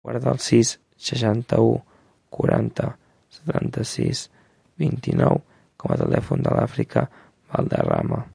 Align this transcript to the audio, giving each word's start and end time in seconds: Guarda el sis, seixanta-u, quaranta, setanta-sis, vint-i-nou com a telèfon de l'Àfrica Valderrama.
Guarda 0.03 0.31
el 0.33 0.39
sis, 0.43 0.69
seixanta-u, 1.09 1.67
quaranta, 2.37 2.87
setanta-sis, 3.37 4.23
vint-i-nou 4.85 5.41
com 5.83 5.95
a 5.97 6.01
telèfon 6.05 6.45
de 6.47 6.57
l'Àfrica 6.59 7.07
Valderrama. 7.53 8.23